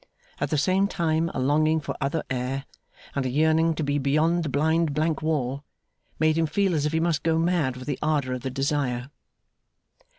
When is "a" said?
1.31-1.39, 3.23-3.29